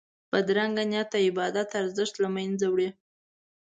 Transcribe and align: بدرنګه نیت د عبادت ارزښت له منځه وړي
بدرنګه 0.31 0.83
نیت 0.91 1.07
د 1.13 1.15
عبادت 1.27 1.69
ارزښت 1.81 2.15
له 2.23 2.29
منځه 2.35 2.65
وړي 2.69 2.89